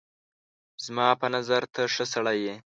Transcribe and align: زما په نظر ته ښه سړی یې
زما 0.85 1.07
په 1.21 1.27
نظر 1.35 1.61
ته 1.73 1.81
ښه 1.93 2.05
سړی 2.13 2.37
یې 2.47 2.55